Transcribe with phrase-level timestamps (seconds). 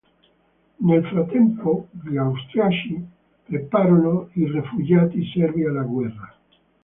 [0.77, 3.05] Nel frattempo, gli austriaci
[3.45, 6.35] prepararono i rifugiati serbi alla guerra.